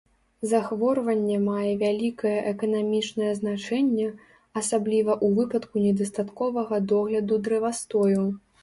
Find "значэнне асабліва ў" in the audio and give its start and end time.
3.41-5.41